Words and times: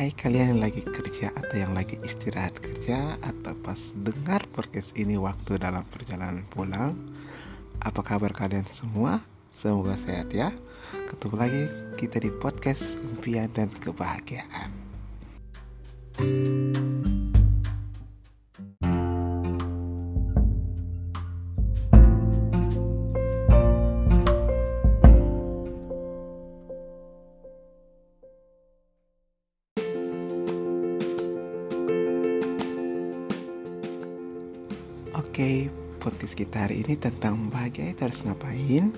Hai 0.00 0.16
kalian 0.16 0.56
yang 0.56 0.62
lagi 0.64 0.80
kerja 0.80 1.28
atau 1.28 1.60
yang 1.60 1.76
lagi 1.76 2.00
istirahat 2.00 2.56
kerja 2.56 3.20
atau 3.20 3.52
pas 3.60 3.76
dengar 4.00 4.40
podcast 4.48 4.96
ini 4.96 5.20
waktu 5.20 5.60
dalam 5.60 5.84
perjalanan 5.92 6.40
pulang 6.48 6.96
Apa 7.84 8.00
kabar 8.00 8.32
kalian 8.32 8.64
semua? 8.64 9.20
Semoga 9.52 10.00
sehat 10.00 10.32
ya 10.32 10.56
Ketemu 11.04 11.36
lagi 11.36 11.62
kita 12.00 12.16
di 12.16 12.32
podcast 12.32 12.96
impian 13.12 13.52
dan 13.52 13.68
kebahagiaan 13.76 14.72
Oke, 16.16 16.59
kita 36.40 36.64
hari 36.64 36.80
ini 36.80 36.96
tentang 36.96 37.52
bahagia 37.52 37.92
itu 37.92 38.00
harus 38.00 38.24
ngapain? 38.24 38.96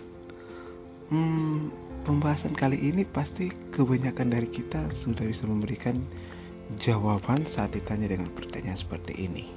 Hmm, 1.11 1.75
pembahasan 2.07 2.55
kali 2.55 2.79
ini 2.79 3.03
pasti 3.03 3.51
kebanyakan 3.75 4.31
dari 4.31 4.47
kita 4.47 4.95
sudah 4.95 5.27
bisa 5.27 5.51
memberikan 5.51 5.99
jawaban 6.79 7.43
saat 7.43 7.75
ditanya 7.75 8.15
dengan 8.15 8.31
pertanyaan 8.31 8.79
seperti 8.79 9.27
ini. 9.27 9.51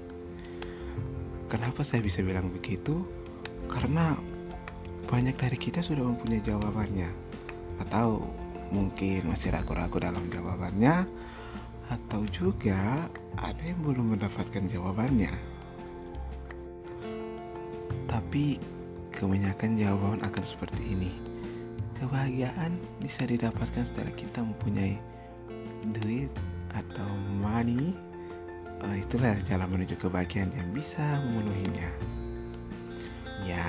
Kenapa 1.46 1.86
saya 1.86 2.02
bisa 2.02 2.26
bilang 2.26 2.50
begitu? 2.50 3.06
Karena 3.70 4.18
banyak 5.06 5.38
dari 5.38 5.58
kita 5.62 5.86
sudah 5.86 6.10
mempunyai 6.10 6.42
jawabannya, 6.42 7.14
atau 7.86 8.26
mungkin 8.74 9.30
masih 9.30 9.54
ragu-ragu 9.54 10.02
dalam 10.02 10.26
jawabannya, 10.34 11.06
atau 11.94 12.26
juga 12.34 13.06
ada 13.38 13.62
yang 13.62 13.78
belum 13.86 14.18
mendapatkan 14.18 14.66
jawabannya 14.74 15.55
tapi 18.16 18.56
kebanyakan 19.12 19.76
jawaban 19.76 20.24
akan 20.24 20.44
seperti 20.48 20.96
ini. 20.96 21.12
Kebahagiaan 22.00 22.80
bisa 23.04 23.28
didapatkan 23.28 23.84
setelah 23.84 24.16
kita 24.16 24.40
mempunyai 24.40 24.96
duit 25.92 26.32
atau 26.72 27.12
money. 27.44 27.92
Oh, 28.80 28.96
itulah 28.96 29.36
jalan 29.44 29.68
menuju 29.68 30.00
kebahagiaan 30.00 30.48
yang 30.56 30.72
bisa 30.72 31.04
memenuhinya. 31.28 31.92
Ya, 33.44 33.68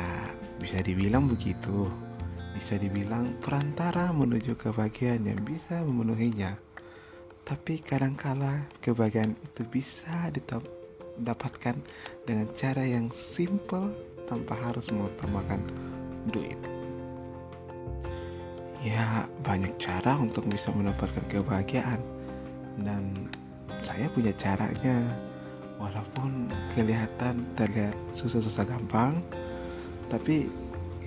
bisa 0.63 0.79
dibilang 0.79 1.27
begitu. 1.27 1.91
Bisa 2.55 2.79
dibilang 2.79 3.35
perantara 3.43 4.15
menuju 4.15 4.55
kebahagiaan 4.55 5.27
yang 5.27 5.43
bisa 5.43 5.83
memenuhinya. 5.83 6.55
Tapi 7.43 7.83
kadangkala 7.83 8.63
kebahagiaan 8.79 9.35
itu 9.43 9.67
bisa 9.67 10.31
didapatkan 10.31 11.75
dengan 12.23 12.47
cara 12.55 12.87
yang 12.87 13.11
simple 13.11 14.15
tanpa 14.27 14.59
harus 14.59 14.91
mengutamakan 14.91 15.63
duit. 16.31 16.59
Ya, 18.85 19.27
banyak 19.43 19.75
cara 19.83 20.15
untuk 20.15 20.47
bisa 20.47 20.71
mendapatkan 20.71 21.25
kebahagiaan, 21.27 21.99
dan 22.83 23.31
saya 23.83 24.07
punya 24.13 24.31
caranya. 24.37 25.03
Walaupun 25.77 26.49
kelihatan 26.73 27.45
terlihat 27.53 27.93
susah-susah 28.17 28.65
gampang, 28.65 29.21
tapi 30.09 30.49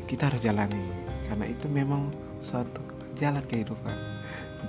kita 0.06 0.30
harus 0.30 0.46
jalani 0.46 0.86
karena 1.26 1.50
itu 1.50 1.66
memang 1.66 2.14
suatu 2.38 2.78
jalan 3.18 3.42
kehidupan. 3.50 3.98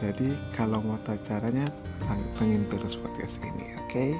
Jadi 0.01 0.33
kalau 0.57 0.81
mau 0.81 0.97
tahu 1.05 1.21
caranya, 1.29 1.69
pantengin 2.09 2.65
terus 2.73 2.97
podcast 2.97 3.37
ini, 3.45 3.77
oke? 3.77 3.93
Okay? 3.93 4.11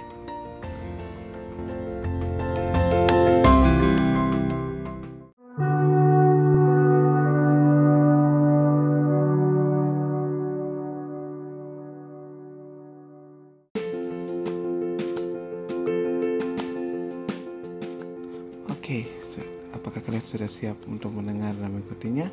Oke, 18.91 19.07
okay, 19.07 19.47
apakah 19.71 20.03
kalian 20.03 20.27
sudah 20.27 20.51
siap 20.51 20.75
untuk 20.91 21.15
mendengar 21.15 21.55
dan 21.55 21.79
mengikutinya? 21.79 22.27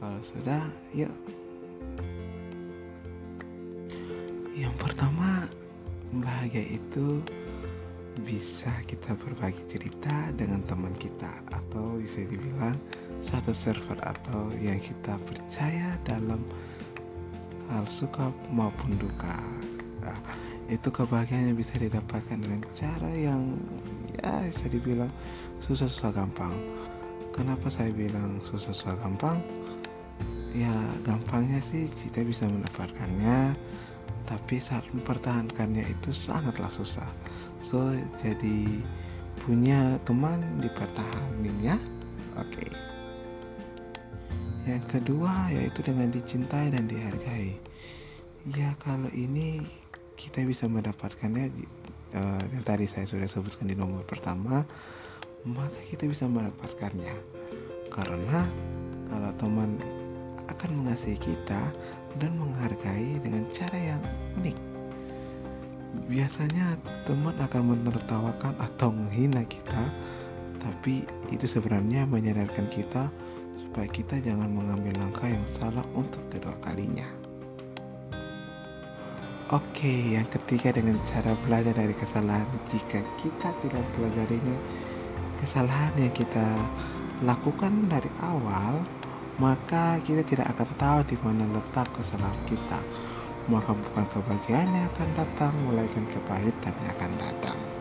Kalau 0.00 0.16
sudah, 0.24 0.64
yuk. 0.96 1.12
Yang 4.56 4.72
pertama, 4.80 5.44
bahagia 6.24 6.64
itu 6.80 7.20
bisa 8.24 8.72
kita 8.88 9.12
berbagi 9.12 9.60
cerita 9.68 10.32
dengan 10.32 10.64
teman 10.64 10.96
kita 10.96 11.44
atau 11.52 12.00
bisa 12.00 12.24
dibilang 12.32 12.80
satu 13.20 13.52
server 13.52 14.00
atau 14.08 14.56
yang 14.64 14.80
kita 14.80 15.20
percaya 15.28 16.00
dalam 16.08 16.40
hal 17.68 17.84
suka 17.92 18.32
maupun 18.48 18.96
duka. 18.96 19.36
Nah, 20.00 20.16
itu 20.72 20.88
kebahagiaan 20.88 21.52
yang 21.52 21.60
bisa 21.60 21.76
didapatkan 21.76 22.40
dengan 22.40 22.64
cara 22.72 23.12
yang 23.12 23.60
ya 24.22 24.46
bisa 24.46 24.66
dibilang 24.70 25.10
susah-susah 25.64 26.14
gampang. 26.14 26.54
Kenapa 27.34 27.66
saya 27.66 27.90
bilang 27.90 28.38
susah-susah 28.46 28.94
gampang? 29.02 29.42
Ya 30.54 30.70
gampangnya 31.02 31.58
sih 31.58 31.90
kita 32.06 32.22
bisa 32.22 32.46
mendapatkannya 32.46 33.58
tapi 34.24 34.56
saat 34.56 34.86
mempertahankannya 34.94 35.84
itu 35.84 36.10
sangatlah 36.14 36.70
susah. 36.70 37.08
So 37.60 37.92
jadi 38.22 38.80
punya 39.44 39.98
teman 40.06 40.62
dipertahanin 40.62 41.58
ya. 41.60 41.76
Oke. 42.38 42.66
Okay. 42.66 42.70
yang 44.64 44.80
kedua 44.88 45.52
yaitu 45.52 45.84
dengan 45.84 46.08
dicintai 46.08 46.72
dan 46.72 46.88
dihargai. 46.88 47.52
Ya 48.56 48.72
kalau 48.80 49.12
ini 49.12 49.60
kita 50.16 50.40
bisa 50.40 50.64
mendapatkannya 50.64 51.52
uh, 52.14 52.42
yang 52.50 52.64
tadi 52.64 52.86
saya 52.88 53.04
sudah 53.04 53.28
sebutkan 53.28 53.68
di 53.68 53.76
nomor 53.76 54.06
pertama 54.06 54.62
maka 55.44 55.76
kita 55.92 56.08
bisa 56.08 56.24
mendapatkannya 56.24 57.14
karena 57.92 58.40
kalau 59.12 59.30
teman 59.36 59.76
akan 60.48 60.70
mengasihi 60.82 61.20
kita 61.20 61.68
dan 62.16 62.32
menghargai 62.40 63.20
dengan 63.20 63.44
cara 63.52 63.76
yang 63.76 64.02
unik 64.40 64.56
biasanya 66.10 66.74
teman 67.06 67.36
akan 67.38 67.62
menertawakan 67.76 68.54
atau 68.58 68.90
menghina 68.90 69.44
kita 69.46 69.92
tapi 70.64 71.04
itu 71.28 71.44
sebenarnya 71.44 72.08
menyadarkan 72.08 72.66
kita 72.72 73.12
supaya 73.60 73.90
kita 73.90 74.16
jangan 74.22 74.48
mengambil 74.48 74.96
langkah 74.96 75.28
yang 75.28 75.44
salah 75.44 75.84
untuk 75.92 76.22
kedua 76.32 76.56
kalinya. 76.64 77.23
Oke, 79.52 80.16
yang 80.16 80.24
ketiga 80.32 80.72
dengan 80.72 80.96
cara 81.04 81.36
belajar 81.44 81.76
dari 81.76 81.92
kesalahan. 81.92 82.48
Jika 82.72 83.04
kita 83.20 83.52
tidak 83.60 83.84
pelajarinya 83.92 84.56
kesalahan 85.36 85.92
yang 86.00 86.16
kita 86.16 86.48
lakukan 87.20 87.84
dari 87.92 88.08
awal, 88.24 88.80
maka 89.36 90.00
kita 90.00 90.24
tidak 90.24 90.48
akan 90.56 90.68
tahu 90.80 90.98
di 91.12 91.16
mana 91.20 91.44
letak 91.52 91.92
kesalahan 91.92 92.40
kita. 92.48 92.80
Maka 93.52 93.76
bukan 93.76 94.08
kebahagiaan 94.16 94.72
yang 94.72 94.88
akan 94.96 95.08
datang, 95.12 95.52
melainkan 95.68 96.08
kepahitan 96.08 96.72
yang 96.80 96.96
akan 96.96 97.12
datang. 97.20 97.73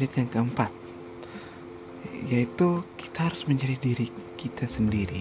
Lanjut 0.00 0.16
yang 0.16 0.32
keempat 0.32 0.72
yaitu 2.32 2.80
kita 2.96 3.28
harus 3.28 3.44
menjadi 3.44 3.76
diri 3.76 4.08
kita 4.40 4.64
sendiri. 4.64 5.20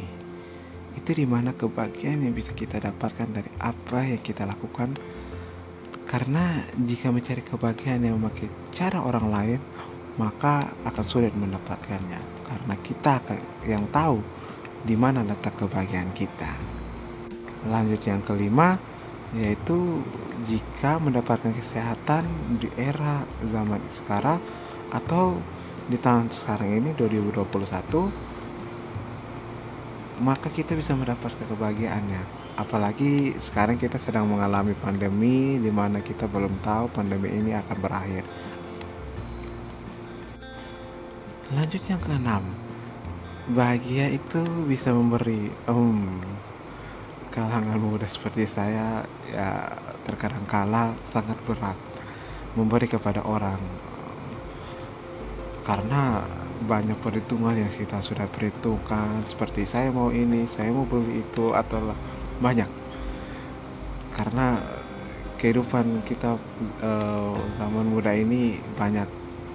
Itu 0.96 1.12
di 1.12 1.28
mana 1.28 1.52
kebahagiaan 1.52 2.24
yang 2.24 2.32
bisa 2.32 2.56
kita 2.56 2.80
dapatkan 2.80 3.28
dari 3.28 3.52
apa 3.60 4.08
yang 4.08 4.24
kita 4.24 4.48
lakukan. 4.48 4.96
Karena 6.08 6.64
jika 6.80 7.12
mencari 7.12 7.44
kebahagiaan 7.44 8.08
yang 8.08 8.24
memakai 8.24 8.48
cara 8.72 9.04
orang 9.04 9.28
lain 9.28 9.60
maka 10.16 10.72
akan 10.88 11.04
sulit 11.04 11.36
mendapatkannya. 11.36 12.48
Karena 12.48 12.76
kita 12.80 13.20
yang 13.68 13.84
tahu 13.92 14.24
di 14.88 14.96
mana 14.96 15.28
letak 15.28 15.60
kebahagiaan 15.60 16.16
kita. 16.16 16.56
Lanjut 17.68 18.00
yang 18.08 18.24
kelima 18.24 18.80
yaitu 19.36 20.00
jika 20.48 21.04
mendapatkan 21.04 21.52
kesehatan 21.52 22.24
di 22.64 22.72
era 22.80 23.28
zaman 23.44 23.84
sekarang 23.92 24.40
atau 24.90 25.38
di 25.90 25.98
tahun 25.98 26.30
sekarang 26.30 26.70
ini 26.82 26.90
2021 26.94 28.30
maka 30.20 30.52
kita 30.52 30.76
bisa 30.76 30.92
mendapatkan 30.94 31.48
kebahagiaannya. 31.48 32.52
Apalagi 32.60 33.40
sekarang 33.40 33.80
kita 33.80 33.96
sedang 33.96 34.28
mengalami 34.28 34.76
pandemi 34.76 35.56
di 35.56 35.72
mana 35.72 36.04
kita 36.04 36.28
belum 36.28 36.60
tahu 36.60 36.92
pandemi 36.92 37.32
ini 37.32 37.56
akan 37.56 37.78
berakhir. 37.80 38.28
Lanjut 41.56 41.82
yang 41.88 42.04
keenam. 42.04 42.44
Bahagia 43.50 44.12
itu 44.12 44.44
bisa 44.68 44.94
memberi 44.94 45.50
um, 45.66 46.20
kalangan 47.34 47.80
muda 47.80 48.06
seperti 48.06 48.46
saya 48.46 49.08
ya 49.32 49.72
terkadang 50.04 50.44
kala 50.46 50.94
sangat 51.08 51.40
berat. 51.48 51.80
Memberi 52.60 52.92
kepada 52.92 53.24
orang 53.24 53.58
karena 55.64 56.24
banyak 56.60 57.00
perhitungan 57.00 57.56
yang 57.56 57.72
kita 57.72 58.04
sudah 58.04 58.28
perhitungkan. 58.28 59.24
Seperti 59.24 59.64
saya 59.64 59.92
mau 59.92 60.12
ini 60.12 60.44
saya 60.48 60.72
mau 60.76 60.84
beli 60.84 61.24
itu 61.24 61.56
atau 61.56 61.96
banyak. 62.44 62.68
Karena 64.12 64.60
kehidupan 65.40 66.04
kita 66.04 66.36
uh, 66.84 67.36
zaman 67.56 67.88
muda 67.88 68.12
ini 68.12 68.60
banyak 68.76 69.08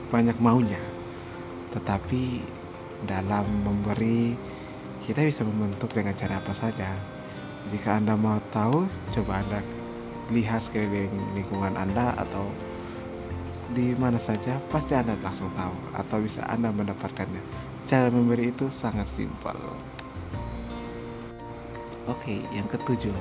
banyak 0.09 0.37
maunya. 0.41 0.81
Tetapi 1.77 2.41
dalam 3.05 3.45
memberi 3.65 4.33
kita 5.05 5.21
bisa 5.21 5.45
membentuk 5.45 5.93
dengan 5.93 6.17
cara 6.17 6.41
apa 6.41 6.57
saja. 6.57 6.97
Jika 7.69 8.01
anda 8.01 8.17
mau 8.17 8.41
tahu 8.53 8.89
coba 9.13 9.45
anda 9.45 9.61
lihat 10.33 10.65
sekeliling 10.65 11.37
lingkungan 11.37 11.77
anda 11.77 12.17
atau 12.17 12.49
di 13.73 13.97
mana 13.97 14.21
saja 14.21 14.61
pasti 14.69 14.93
Anda 14.93 15.17
langsung 15.25 15.49
tahu 15.57 15.73
atau 15.97 16.19
bisa 16.21 16.45
Anda 16.45 16.69
mendapatkannya. 16.69 17.41
Cara 17.89 18.13
memberi 18.13 18.53
itu 18.53 18.69
sangat 18.69 19.09
simpel. 19.09 19.57
Oke, 22.05 22.45
yang 22.53 22.69
ketujuh. 22.69 23.17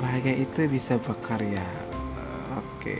Bahagia 0.00 0.40
itu 0.40 0.64
bisa 0.70 0.96
berkarya. 0.96 1.64
Oke. 2.56 2.96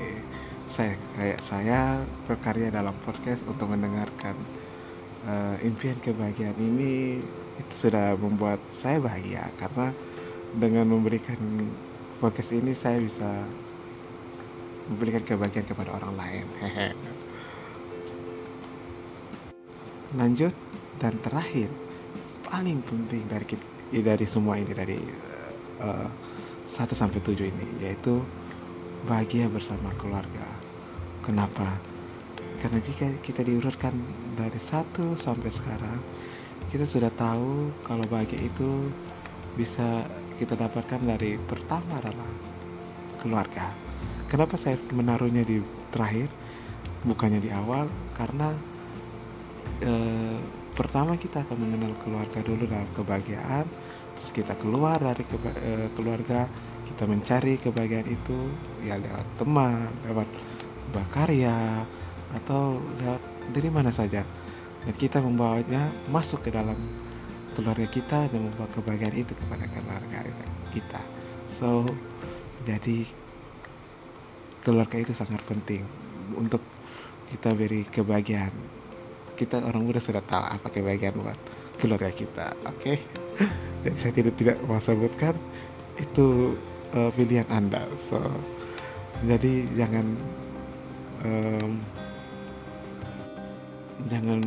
Saya 0.68 0.94
kayak 1.16 1.40
saya 1.42 2.04
berkarya 2.28 2.68
dalam 2.70 2.94
podcast 3.02 3.42
untuk 3.48 3.72
mendengarkan 3.72 4.36
uh, 5.26 5.56
impian 5.64 5.98
kebahagiaan 5.98 6.56
ini 6.60 7.24
itu 7.58 7.74
sudah 7.88 8.16
membuat 8.16 8.62
saya 8.72 9.02
bahagia 9.02 9.50
karena 9.58 9.92
dengan 10.56 10.86
memberikan 10.88 11.36
podcast 12.22 12.54
ini 12.56 12.72
saya 12.72 13.00
bisa 13.02 13.44
memberikan 14.90 15.22
kebahagiaan 15.22 15.66
kepada 15.70 15.94
orang 15.94 16.14
lain 16.18 16.46
hehe 16.58 16.88
lanjut 20.18 20.54
dan 20.98 21.14
terakhir 21.22 21.70
paling 22.50 22.82
penting 22.82 23.22
dari 23.30 23.46
dari 24.02 24.26
semua 24.26 24.58
ini 24.58 24.74
dari 24.74 24.98
uh, 25.78 26.10
1 26.66 26.94
sampai 26.94 27.18
7 27.22 27.50
ini 27.50 27.66
yaitu 27.82 28.22
bahagia 29.06 29.48
bersama 29.48 29.90
keluarga. 29.96 30.46
Kenapa? 31.24 31.78
Karena 32.60 32.78
jika 32.78 33.08
kita 33.24 33.40
diurutkan 33.42 33.96
dari 34.36 34.60
satu 34.60 35.16
sampai 35.16 35.48
sekarang, 35.48 35.98
kita 36.68 36.84
sudah 36.84 37.08
tahu 37.16 37.72
kalau 37.82 38.04
bahagia 38.04 38.44
itu 38.44 38.92
bisa 39.56 40.04
kita 40.36 40.54
dapatkan 40.54 41.00
dari 41.02 41.40
pertama 41.48 41.98
adalah 41.98 42.30
keluarga. 43.20 43.89
Kenapa 44.30 44.54
saya 44.54 44.78
menaruhnya 44.94 45.42
di 45.42 45.58
terakhir, 45.90 46.30
bukannya 47.02 47.42
di 47.42 47.50
awal? 47.50 47.90
Karena 48.14 48.54
eh, 49.82 50.38
pertama 50.78 51.18
kita 51.18 51.42
akan 51.42 51.58
mengenal 51.58 51.98
keluarga 51.98 52.38
dulu 52.38 52.62
dalam 52.70 52.86
kebahagiaan, 52.94 53.66
terus 54.14 54.30
kita 54.30 54.54
keluar 54.54 55.02
dari 55.02 55.26
keba 55.26 55.50
eh, 55.58 55.90
keluarga, 55.98 56.46
kita 56.86 57.10
mencari 57.10 57.58
kebahagiaan 57.58 58.06
itu 58.06 58.38
ya 58.86 59.02
lewat 59.02 59.26
teman, 59.34 59.90
lewat 60.06 60.30
berkarya, 60.94 61.82
atau 62.30 62.78
lewat 63.02 63.22
dari 63.50 63.66
mana 63.66 63.90
saja. 63.90 64.22
Dan 64.86 64.94
kita 64.94 65.18
membawanya 65.18 65.90
masuk 66.06 66.46
ke 66.46 66.54
dalam 66.54 66.78
keluarga 67.58 67.90
kita 67.90 68.30
dan 68.30 68.46
membawa 68.46 68.70
kebahagiaan 68.78 69.26
itu 69.26 69.34
kepada 69.34 69.66
keluarga 69.74 70.22
kita. 70.70 71.02
So, 71.50 71.82
jadi 72.62 73.10
keluarga 74.60 74.96
itu 75.00 75.12
sangat 75.16 75.40
penting 75.48 75.82
untuk 76.36 76.60
kita 77.32 77.54
beri 77.56 77.86
kebahagiaan 77.88 78.52
kita 79.38 79.62
orang 79.64 79.88
muda 79.88 80.00
sudah 80.02 80.20
tahu 80.20 80.44
apa 80.44 80.68
kebahagiaan 80.68 81.16
buat 81.16 81.38
keluarga 81.80 82.12
kita 82.12 82.52
oke 82.68 82.76
okay? 82.76 82.96
jadi 83.86 83.96
saya 83.96 84.12
tidak 84.12 84.34
tidak 84.36 84.56
mau 84.68 84.76
sebutkan 84.76 85.32
itu 85.96 86.56
uh, 86.92 87.10
pilihan 87.16 87.48
anda 87.48 87.88
so 87.96 88.20
jadi 89.24 89.64
jangan 89.76 90.06
um, 91.24 91.80
jangan 94.08 94.40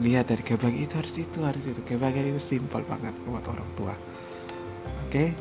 lihat 0.00 0.32
dari 0.32 0.42
kebahagiaan 0.42 0.84
itu 0.84 0.94
harus 0.96 1.14
itu 1.14 1.38
harus 1.44 1.64
itu 1.68 1.80
kebahagiaan 1.84 2.32
itu 2.34 2.42
simpel 2.42 2.80
banget 2.88 3.12
buat 3.28 3.44
orang 3.44 3.68
tua 3.76 3.94
oke 3.94 5.12
okay? 5.12 5.36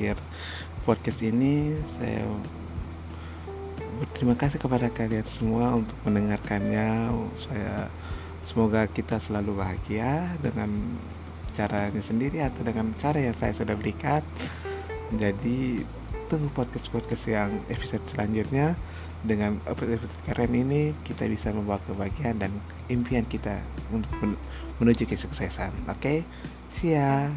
Akhir 0.00 0.16
podcast 0.88 1.20
ini 1.20 1.76
saya 2.00 2.24
berterima 4.00 4.32
kasih 4.32 4.56
kepada 4.56 4.88
kalian 4.88 5.28
semua 5.28 5.76
untuk 5.76 5.92
mendengarkannya. 6.08 7.12
Saya 7.36 7.92
semoga 8.40 8.88
kita 8.88 9.20
selalu 9.20 9.60
bahagia 9.60 10.32
dengan 10.40 10.96
caranya 11.52 12.00
sendiri 12.00 12.40
atau 12.40 12.64
dengan 12.64 12.96
cara 12.96 13.20
yang 13.20 13.36
saya 13.36 13.52
sudah 13.52 13.76
berikan. 13.76 14.24
Jadi 15.20 15.84
tunggu 16.32 16.48
podcast-podcast 16.56 17.24
yang 17.28 17.60
episode 17.68 18.00
selanjutnya 18.08 18.80
dengan 19.20 19.60
episode 19.68 20.00
keren 20.24 20.56
ini 20.56 20.96
kita 21.04 21.28
bisa 21.28 21.52
membawa 21.52 21.76
kebahagiaan 21.84 22.40
dan 22.40 22.56
impian 22.88 23.28
kita 23.28 23.60
untuk 23.92 24.16
menuju 24.80 25.04
kesuksesan. 25.04 25.76
Oke, 25.92 26.00
okay? 26.00 26.18
see 26.72 26.96
ya. 26.96 27.28